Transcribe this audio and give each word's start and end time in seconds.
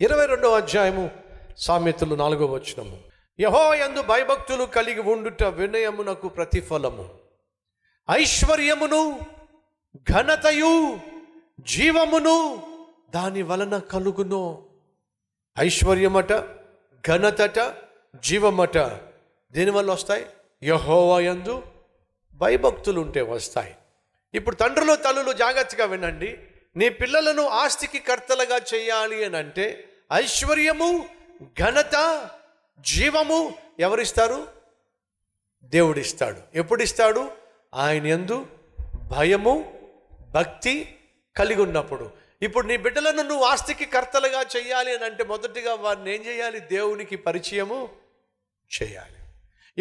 ఇరవై 0.00 0.26
రెండవ 0.26 0.56
అధ్యాయము 0.56 1.10
సామెతలు 1.56 2.14
నాలుగవ 2.14 2.54
వచనము. 2.54 2.98
యహో 3.40 3.74
యందు 3.74 4.02
భయభక్తులు 4.02 4.64
కలిగి 4.64 5.00
ఉండుట 5.00 5.42
వినయమునకు 5.42 6.28
ప్రతిఫలము. 6.28 7.08
ఐశ్వర్యమును 8.10 9.20
ఘనతయు 10.12 10.98
జీవమును 11.60 12.62
దాని 13.14 13.42
వలన 13.42 13.78
కలుగును. 13.78 14.66
ఐశ్వర్యమట 15.58 16.32
ఘనతట 17.08 17.74
జీవమట 18.20 18.78
దేనివల్ల 19.52 19.92
వస్తాయి? 19.92 20.26
యహోవా 20.62 21.20
యందు 21.20 21.62
భయభక్తులు 22.34 23.00
ఉంటే 23.00 23.20
వస్తాయి. 23.20 23.74
ఇప్పుడు 24.34 24.56
తండ్రులు 24.56 24.94
తల్లులు 24.94 25.32
జాగ్రత్తగా 25.32 25.84
వినండి. 25.84 26.38
నీ 26.76 26.88
పిల్లలను 26.88 27.48
ఆస్తికి 27.48 27.98
కర్తలుగా 27.98 28.60
చేయాలి 28.74 29.24
అని 29.24 29.36
అంటే 29.36 29.88
ఐశ్వర్యము 30.12 31.06
ఘనత 31.60 32.28
జీవము 32.80 33.54
ఎవరిస్తారు? 33.78 34.46
దేవుడిస్తాడు. 35.64 36.40
ఎప్పుడిస్తాడు? 36.54 37.30
ఆయన 37.74 38.06
ఎందు 38.06 38.46
భయము 38.94 39.80
భక్తి 40.30 40.96
కలిగి 41.36 41.62
ఉన్నప్పుడు. 41.62 42.10
ఇప్పుడు 42.42 42.66
నీ 42.66 42.76
బిడ్డలను 42.76 43.22
నువ్వు 43.22 43.44
ఆస్తికి 43.44 43.84
కర్తలుగా 43.84 44.44
చేయాలి 44.56 44.94
అని 44.94 45.04
అంటే 45.04 45.24
మొదటిగా 45.24 45.74
వారిని 45.74 46.14
ఏం 46.14 46.26
చేయాలి? 46.26 46.60
దేవునికి 46.60 47.16
పరిచయము 47.16 47.88
చేయాలి. 48.82 49.16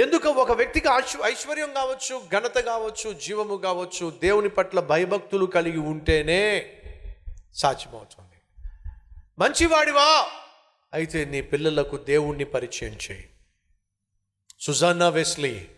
ఎందుకు? 0.02 0.30
ఒక 0.30 0.52
వ్యక్తికి 0.52 0.88
ఐశ్వర్యం 1.24 1.74
కావచ్చు 1.74 2.22
ఘనత 2.32 2.58
కావచ్చు 2.58 3.14
జీవము 3.14 3.58
కావచ్చు 3.58 4.14
దేవుని 4.22 4.50
పట్ల 4.50 4.80
భయభక్తులు 4.80 5.46
కలిగి 5.46 5.78
ఉంటేనే 5.78 6.72
సాధ్యమవుతుంది. 7.56 8.70
మంచివాడివా? 9.40 10.28
అయితే 10.94 11.26
నీ 11.26 11.42
పిల్లలకు 11.42 11.98
దేవుణ్ణి 11.98 12.44
పరిచయం 12.44 12.94
చేయి. 12.94 13.30
Susanna 14.60 15.10
Wesley. 15.10 15.70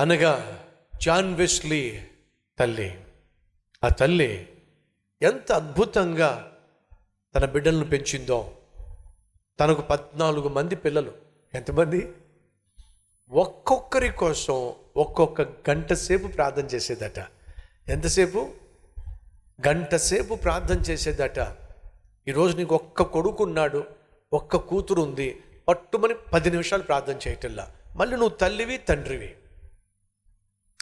అనగా 0.00 0.64
జాన్ 1.02 1.34
వెస్లీ 1.34 2.06
తల్లి. 2.58 3.04
ఆ 3.84 3.88
తల్లి 3.88 4.48
ఎంత 5.22 5.52
అద్భుతంగా 5.52 6.58
తన 7.34 7.44
బిడ్డలను 7.44 7.84
పెంచిందో. 7.84 8.58
తనకు 9.60 9.80
పద్నాలుగు 9.80 10.48
మంది 10.48 10.76
పిల్లలు. 10.76 11.12
ఎంతమంది? 11.54 12.12
ఒక్కొక్కరి 13.30 14.08
కోసం 14.08 14.74
ఒక్కొక్క 14.96 15.40
గంట 15.42 15.92
సేపు 15.92 16.26
ప్రార్థన 16.26 16.64
చేసేదట. 16.64 17.18
ఎంతసేపు? 17.88 18.61
గంట 19.68 19.94
సేపు 19.94 20.34
ప్రార్థన 20.34 20.80
చేసేదట. 20.80 21.56
ఈరోజు 22.28 22.56
నీకు 22.56 22.74
ఒక్క 22.74 23.02
కొడుకున్నాడు 23.02 23.84
ఒక్క 24.32 24.56
కూతురు 24.56 25.02
ఉంది 25.02 25.42
పట్టుమని 25.68 26.14
పది 26.32 26.50
నిమిషాలు 26.50 26.82
ప్రార్థన 26.82 27.18
చేయటంలా. 27.28 27.72
మళ్ళీ 27.96 28.16
నువ్వు 28.16 28.36
తల్లివి 28.36 28.78
తండ్రివి. 28.78 29.36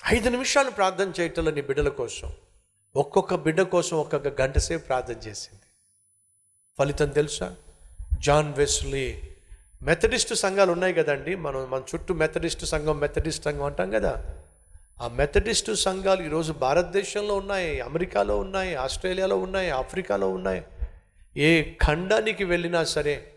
ఐదు 0.08 0.28
నిమిషాలు 0.28 0.70
ప్రార్థన 0.70 1.12
చేయటంలో 1.20 1.50
నీ 1.50 1.60
బిడ్డల 1.60 1.88
కోసం. 1.88 2.32
ఒక్కొక్క 2.96 3.34
బిడ్డ 3.34 3.62
కోసం 3.62 3.96
ఒక్కొక్క 3.96 4.40
గంట 4.42 4.58
సేపు 4.58 4.86
ప్రార్థన 4.86 5.28
చేసింది. 5.28 5.62
ఫలితం 6.78 7.08
తెలుసా? 7.08 7.56
జాన్ 8.18 8.54
వెస్లీ 8.54 9.22
మెథడిస్ట్ 9.82 10.34
సంఘాలు 10.34 10.72
ఉన్నాయి 10.72 10.94
కదండి. 10.94 11.34
మనం 11.34 11.70
మన 11.70 11.82
చుట్టూ 11.94 12.14
మెథడిస్ట్ 12.14 12.64
సంఘం 12.64 12.98
మెథడిస్ట్ 12.98 13.44
సంఘం 13.44 13.62
అంటాం 13.62 13.90
కదా. 13.90 14.39
ఆ 15.00 15.08
మెథడిస్టు 15.08 15.74
సంఘాలు 15.74 16.22
ఈరోజు 16.22 16.52
భారతదేశంలో 16.52 17.36
ఉన్నాయి 17.36 17.80
అమెరికాలో 17.80 18.38
ఉన్నాయి 18.38 18.76
ఆస్ట్రేలియాలో 18.76 19.38
ఉన్నాయి 19.38 19.70
ఆఫ్రికాలో 19.70 20.28
ఉన్నాయి. 20.28 20.62
ఏ 21.36 21.74
ఖండానికి 21.74 22.44
వెళ్ళినా 22.44 22.84
సరే 22.84 23.32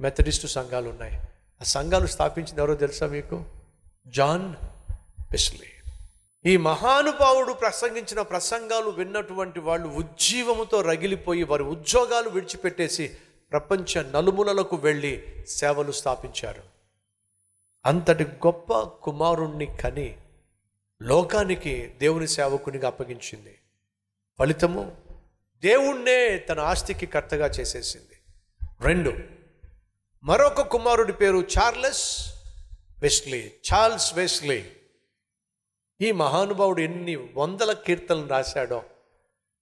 మెథడిస్ట్ 0.00 0.46
సంఘాలు 0.46 0.88
ఉన్నాయి. 0.88 1.14
ఆ 1.60 1.64
సంఘాలు 1.64 2.06
స్థాపించింది 2.06 2.60
ఎవరో 2.60 2.74
తెలుసా 2.74 3.06
మీకు? 3.06 3.44
జాన్ 4.06 4.54
పెస్లీ 5.32 5.66
ఈ 6.46 6.56
మహానుభావుడు 6.56 7.52
ప్రసంగించిన 7.52 8.22
ప్రసంగాలు 8.22 8.90
విన్నటువంటి 8.90 9.60
వాళ్ళు 9.60 9.88
ఉజ్జీవముతో 9.88 10.80
రగిలిపోయి 10.80 11.42
వారి 11.42 11.62
ఉద్యోగాలు 11.62 12.28
విడిచిపెట్టేసి 12.28 13.10
ప్రపంచ 13.52 14.10
నలుమూలలకు 14.10 14.76
వెళ్ళి 14.76 15.24
సేవలు 15.48 15.92
స్థాపించారు. 15.92 16.62
అంతటి 17.86 18.24
గొప్ప 18.24 18.80
కుమారుణ్ణి 19.02 19.66
కని 19.66 20.16
లోకానికి 21.02 21.86
దేవుని 21.86 22.28
సేవకునిగా 22.28 22.88
అప్పగించింది. 22.88 23.58
ఫలితము 24.38 24.96
దేవుణ్ణే 25.56 26.38
తన 26.38 26.60
ఆస్తికి 26.60 27.06
కర్తగా 27.06 27.46
చేసేసింది. 27.46 28.18
రెండు 28.80 29.12
మరొక 30.24 30.60
కుమారుడి 30.60 31.12
పేరు 31.12 31.46
చార్లెస్ 31.58 32.34
వెస్లీ 33.02 33.52
చార్ల్స్ 33.72 34.14
వెస్లీ. 34.14 34.72
ఈ 36.00 36.12
మహానుభావుడు 36.12 36.80
ఎన్ని 36.80 37.16
వందల 37.16 37.72
కీర్తనలు 37.72 38.26
రాశాడో. 38.26 38.84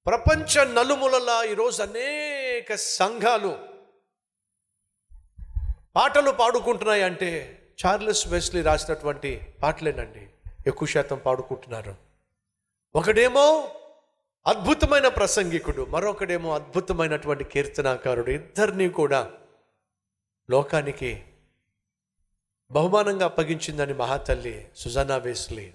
ప్రపంచ 0.06 0.64
నలుమూలలా 0.64 1.44
ఈరోజు 1.44 1.82
అనేక 1.82 2.74
సంఘాలు 2.74 3.58
పాటలు 5.96 6.30
పాడుకుంటున్నాయి 6.30 7.02
అంటే 7.02 7.62
చార్లెస్ 7.86 8.28
వెస్లీ 8.28 8.62
రాసినటువంటి 8.62 9.40
పాటలేనండి. 9.62 10.28
ఎక్కువ 10.66 10.88
శాతం 10.88 11.18
పాడుకుంటున్నారు. 11.18 11.96
ఒకడేమో 12.96 13.70
అద్భుతమైన 14.46 15.08
ప్రసంగికుడు 15.08 15.84
మరొకడేమో 15.84 16.54
అద్భుతమైనటువంటి 16.54 17.44
కీర్తనాకారుడు 17.44 18.30
ఇద్దరినీ 18.30 18.88
కూడా 18.88 19.32
లోకానికి 20.50 21.24
బహుమానంగా 22.70 23.24
అప్పగించిందని 23.24 23.94
మహాతల్లి 23.94 24.68
సుజానా 24.76 25.16
వేస్లీ 25.16 25.72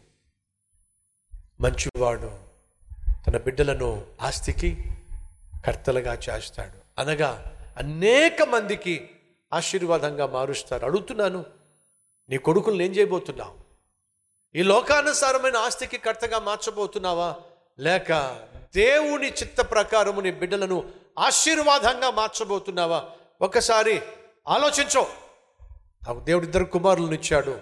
మంచివాడు. 1.62 2.40
తన 3.28 3.38
బిడ్డలను 3.38 4.06
ఆస్తికి 4.22 4.84
కర్తలుగా 5.66 6.14
చేస్తాడు. 6.14 7.02
అనగా 7.02 7.58
అనేక 7.78 8.42
మందికి 8.42 9.10
ఆశీర్వాదంగా 9.54 10.26
మారుస్తారు. 10.26 10.86
అడుగుతున్నాను 10.86 11.46
నీ 12.30 12.38
కొడుకులను 12.38 12.82
ఏం 12.82 12.92
చేయబోతున్నావు? 12.92 13.69
ఈ 14.56 14.64
లోకానుసారమైన 14.64 15.58
ఆస్తికి 15.58 15.98
కర్తగా 15.98 16.40
మార్చబోతున్నావా? 16.40 17.36
లేక 17.80 18.40
దేవుని 18.76 19.30
చిత్త 19.30 19.62
ప్రకారము 19.62 20.22
నీ 20.22 20.32
బిడ్డలను 20.32 20.90
ఆశీర్వాదంగా 21.20 22.12
మార్చబోతున్నావా? 22.12 23.04
ఒకసారి 23.42 24.02
ఆలోచించో. 24.48 25.08
దేవుడు 26.24 26.46
ఇద్దరు 26.46 26.64
కుమారులను 26.64 27.12
ఇచ్చాడు. 27.12 27.60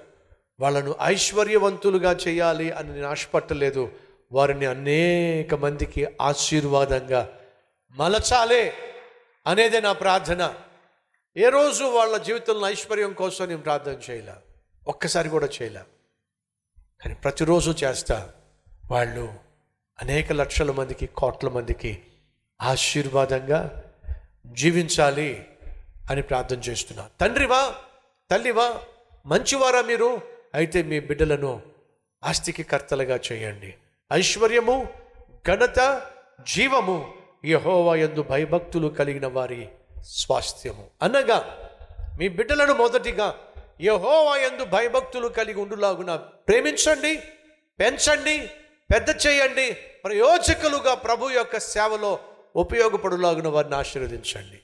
వాళ్ళను 0.60 0.96
ఐశ్వర్యవంతులుగా 1.02 2.12
చేయాలి 2.12 2.72
అని 2.72 2.94
నేను 2.94 3.08
ఆశపట్టలేదు. 3.08 3.92
వారిని 4.32 4.66
అనేక 4.66 5.54
మందికి 5.54 6.08
ఆశీర్వాదంగా 6.22 7.30
మలచాలే 7.92 8.74
అనేదే 9.48 9.82
నా 9.82 9.94
ప్రార్థన. 9.94 10.54
ఏ 11.38 11.50
రోజు 11.50 11.84
వాళ్ళ 11.84 12.18
జీవితంలో 12.18 12.70
ఐశ్వర్యం 12.70 13.14
కోసం 13.14 13.46
నేను 13.46 13.62
ప్రార్థన 13.62 13.98
చేయలే? 14.10 14.34
ఒక్కసారి 14.88 15.30
కూడా 15.30 15.50
చేయలే? 15.62 15.80
కానీ 17.02 17.16
ప్రతిరోజు 17.16 17.86
చేస్తా. 17.86 18.30
వాళ్ళు 18.92 19.34
అనేక 20.02 20.32
లక్షల 20.32 20.72
మందికి 20.72 21.08
కోట్ల 21.08 21.50
మందికి 21.50 22.04
ఆశీర్వాదంగా 22.62 23.84
జీవించాలి 24.46 25.48
అని 26.12 26.22
ప్రార్థన 26.22 26.58
చేస్తున్నా. 26.58 27.10
తండ్రివా 27.22 27.76
తల్లివా 28.32 28.82
మంచివారా 29.26 29.82
మీరు? 29.82 30.22
అయితే 30.54 30.84
మీ 30.84 31.00
బిడ్డలను 31.00 31.62
ఆస్తికి 32.24 32.64
కర్తలుగా 32.64 33.20
చేయండి. 33.32 33.74
ఐశ్వర్యము 34.14 34.88
ఘనత 35.48 36.02
జీవము 36.56 37.14
యహోవా 37.46 37.96
యందు 37.96 38.24
భయభక్తులు 38.24 38.88
కలిగిన 38.88 39.28
వారి 39.28 39.70
స్వాస్థ్యము. 40.02 40.88
అనగా 41.02 41.70
మీ 42.20 42.28
బిడ్డలను 42.28 42.74
మొదటిగా 42.74 43.36
యహోవా 43.82 44.38
యందు 44.38 44.66
భయభక్తులు 44.66 45.28
కలిగి 45.28 45.60
ఉండులాగున 45.60 46.16
ప్రేమించండి 46.16 47.24
పెంచండి 47.80 48.50
పెద్ద 48.94 49.10
చేయండి 49.28 49.78
ప్రయోజకులుగా 50.04 50.94
ప్రభు 50.94 51.30
యొక్క 51.30 51.60
సేవలో 51.60 52.20
ఉపయోగపడులాగున 52.56 53.48
వారిని 53.48 53.76
ఆశీర్వదించండి. 53.76 54.60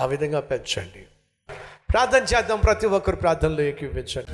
ఆ 0.00 0.04
విధంగా 0.04 0.40
పెంచండి. 0.40 1.06
ప్రార్థన 1.92 2.22
చేద్దాం 2.22 2.60
ప్రతి 2.60 2.86
ఒక్కరు 2.86 3.16
ప్రార్థనలో 3.16 3.62
ఏకీవించండి 3.62 4.32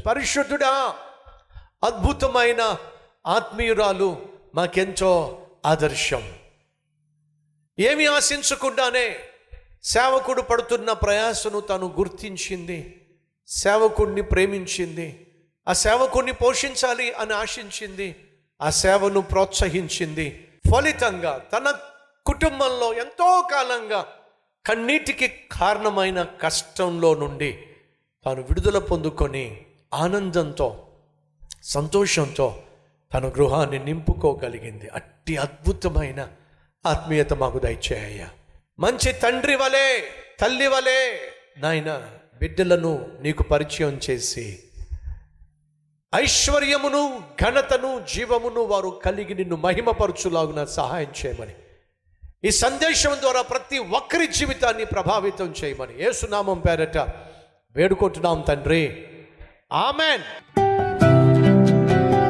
పరిశుద్ధుడా 0.00 0.94
అద్భుతమైన 1.84 2.76
ఆత్మీయురాలు 3.26 4.22
మాకెంతో 4.54 5.42
ఆదర్శం. 5.66 6.41
ఏమి 7.78 8.06
ఆశించకుండానే 8.06 9.16
సేవకుడు 9.84 10.42
పడుతున్న 10.42 10.92
ప్రయాసను 10.92 11.60
తను 11.60 11.94
గుర్తించింది 11.98 13.00
సేవకుడిని 13.48 14.22
ప్రేమించింది 14.22 15.26
ఆ 15.68 15.72
సేవకుడిని 15.72 16.32
పోషించాలి 16.32 17.12
అని 17.12 17.32
ఆశించింది 17.32 18.16
ఆ 18.62 18.70
సేవను 18.70 19.20
ప్రోత్సహించింది. 19.20 20.48
ఫలితంగా 20.74 21.38
తన 21.38 21.74
కుటుంబంలో 22.26 22.94
ఎంతో 22.94 23.48
కాలంగా 23.52 24.06
కన్నీటికి 24.66 25.28
కారణమైన 25.28 26.22
కష్టంలో 26.22 27.14
నుండి 27.14 27.62
తాను 28.24 28.42
విడుదల 28.42 28.78
పొందుకొని 28.78 29.66
ఆనందంతో 29.94 30.86
సంతోషంతో 31.62 32.62
తన 33.14 33.28
గృహాన్ని 33.28 33.84
నింపుకోగలిగింది. 33.84 34.88
అట్టి 34.88 35.36
అద్భుతమైన 35.36 36.28
ఆత్మీయత 36.86 37.32
మాకు 37.32 37.58
దయచేయ 37.58 38.24
మంచి 38.78 39.12
తండ్రి 39.12 39.56
వలె 39.56 40.00
తల్లి 40.40 40.66
వలె 40.66 41.18
నాయన 41.58 42.08
బిడ్డలను 42.38 43.18
నీకు 43.20 43.42
పరిచయం 43.42 44.00
చేసి 44.10 44.58
ఐశ్వర్యమును 46.14 47.22
ఘనతను 47.42 48.06
జీవమును 48.14 48.60
వారు 48.60 49.00
కలిగి 49.04 49.34
నిన్ను 49.34 49.56
మహిమపరచులాగున 49.56 50.64
సహాయం 50.64 51.12
చేయమని. 51.26 51.54
ఈ 52.44 52.50
సందేశం 52.50 53.16
ద్వారా 53.20 53.42
ప్రతి 53.42 53.78
ఒక్కరి 53.78 54.26
జీవితాన్ని 54.26 54.84
ప్రభావితం 54.84 55.54
చేయమని. 55.64 56.02
ఏసునామం 56.02 56.58
పేరట 56.58 56.98
వేడుకుంటున్నాం 57.76 58.40
తండ్రి. 58.40 59.06
ఆమెన్. 59.72 60.61